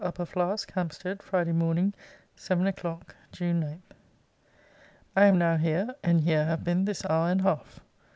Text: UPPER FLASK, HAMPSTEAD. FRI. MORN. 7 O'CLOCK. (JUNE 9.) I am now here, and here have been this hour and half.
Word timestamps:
UPPER 0.03 0.25
FLASK, 0.25 0.71
HAMPSTEAD. 0.71 1.21
FRI. 1.21 1.43
MORN. 1.51 1.93
7 2.35 2.65
O'CLOCK. 2.65 3.15
(JUNE 3.31 3.59
9.) 3.59 3.81
I 5.15 5.25
am 5.25 5.37
now 5.37 5.57
here, 5.57 5.93
and 6.03 6.21
here 6.21 6.43
have 6.43 6.63
been 6.63 6.85
this 6.85 7.05
hour 7.05 7.29
and 7.29 7.43
half. 7.43 7.79